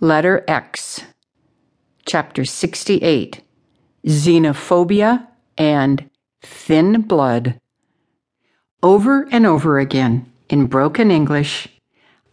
[0.00, 1.02] Letter X,
[2.06, 3.42] Chapter 68
[4.06, 6.08] Xenophobia and
[6.40, 7.60] Thin Blood.
[8.80, 11.66] Over and over again, in broken English,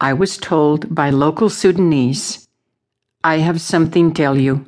[0.00, 2.46] I was told by local Sudanese,
[3.24, 4.66] I have something to tell you.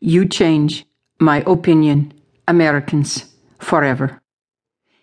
[0.00, 0.86] You change
[1.20, 2.14] my opinion,
[2.48, 4.22] Americans, forever.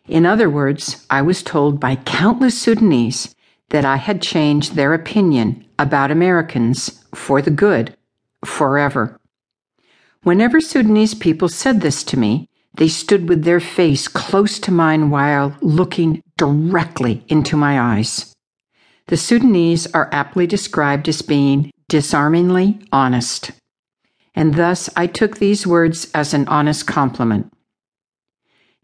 [0.07, 3.35] In other words, I was told by countless Sudanese
[3.69, 7.95] that I had changed their opinion about Americans for the good
[8.45, 9.19] forever.
[10.23, 15.09] Whenever Sudanese people said this to me, they stood with their face close to mine
[15.09, 18.33] while looking directly into my eyes.
[19.07, 23.51] The Sudanese are aptly described as being disarmingly honest.
[24.33, 27.53] And thus I took these words as an honest compliment.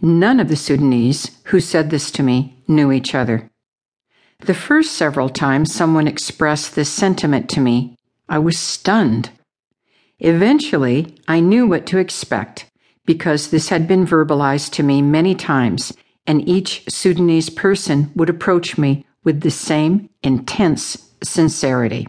[0.02, 3.50] None of the Sudanese who said this to me knew each other.
[4.42, 7.98] The first several times someone expressed this sentiment to me,
[8.30, 9.32] I was stunned.
[10.20, 12.70] Eventually, I knew what to expect
[13.06, 15.92] because this had been verbalized to me many times,
[16.28, 22.08] and each Sudanese person would approach me with the same intense sincerity.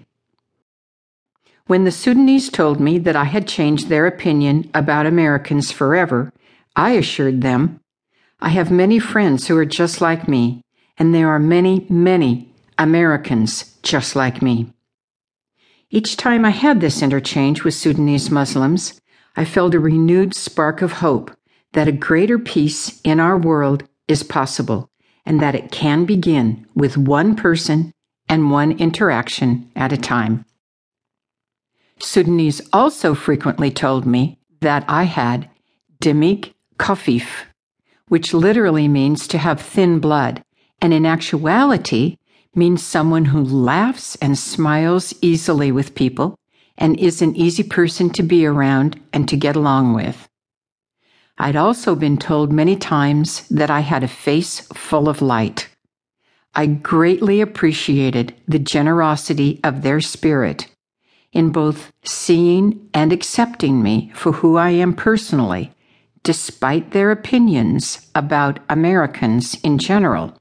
[1.67, 6.33] When the Sudanese told me that I had changed their opinion about Americans forever,
[6.77, 7.81] I assured them,
[8.41, 10.63] I have many friends who are just like me,
[10.99, 14.73] and there are many, many Americans just like me.
[15.93, 19.01] Each time I had this interchange with Sudanese Muslims,
[19.37, 21.33] I felt a renewed spark of hope
[21.73, 24.89] that a greater peace in our world is possible
[25.27, 27.93] and that it can begin with one person
[28.29, 30.45] and one interaction at a time.
[31.99, 35.51] Sudanese also frequently told me that I had
[36.01, 37.27] demik kafif,
[38.07, 40.45] which literally means to have thin blood,
[40.81, 42.17] and in actuality
[42.55, 46.37] means someone who laughs and smiles easily with people
[46.77, 50.29] and is an easy person to be around and to get along with.
[51.39, 55.69] I'd also been told many times that I had a face full of light.
[56.55, 60.67] I greatly appreciated the generosity of their spirit
[61.33, 65.73] in both seeing and accepting me for who I am personally,
[66.23, 70.37] despite their opinions about Americans in general.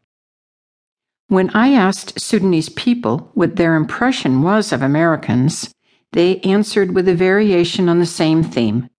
[1.29, 5.71] When I asked Sudanese people what their impression was of Americans,
[6.13, 8.89] they answered with a variation on the same theme.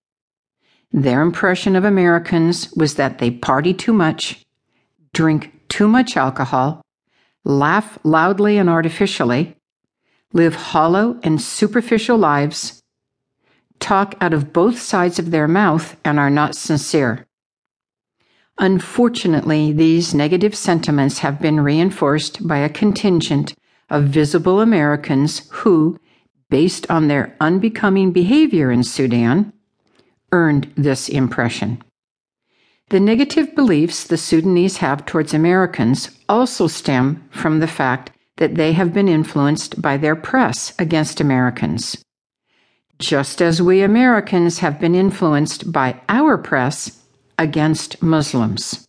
[0.93, 4.47] Their impression of Americans was that they party too much,
[5.13, 6.83] drink too much alcohol,
[7.43, 9.57] laugh loudly and artificially,
[10.33, 12.81] live hollow and superficial lives,
[13.81, 17.27] talk out of both sides of their mouth, and are not sincere.
[18.61, 23.55] Unfortunately, these negative sentiments have been reinforced by a contingent
[23.89, 25.99] of visible Americans who,
[26.51, 29.51] based on their unbecoming behavior in Sudan,
[30.31, 31.83] earned this impression.
[32.91, 38.75] The negative beliefs the Sudanese have towards Americans also stem from the fact that they
[38.75, 41.97] have been influenced by their press against Americans.
[42.99, 47.00] Just as we Americans have been influenced by our press
[47.41, 48.87] against Muslims.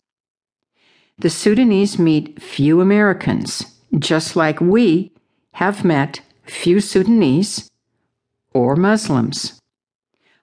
[1.17, 5.13] The Sudanese meet few Americans, just like we
[5.53, 7.71] have met few Sudanese
[8.53, 9.57] or Muslims.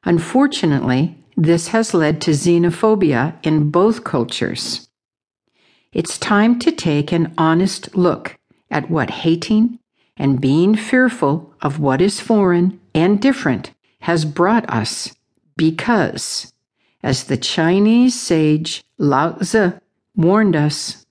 [0.04, 4.88] Unfortunately, this has led to xenophobia in both cultures.
[5.92, 8.38] It's time to take an honest look
[8.70, 9.78] at what hating
[10.16, 15.14] and being fearful of what is foreign and different has brought us
[15.56, 16.52] because
[17.02, 19.72] as the Chinese sage Lao Tzu
[20.16, 21.06] warned us,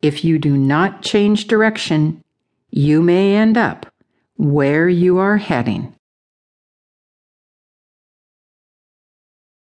[0.00, 2.22] if you do not change direction,
[2.70, 3.86] you may end up
[4.36, 5.94] where you are heading.